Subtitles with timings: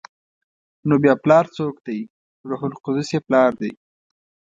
[0.87, 1.99] نو بیا پلار څوک دی؟
[2.49, 3.71] روح القدس یې پلار دی؟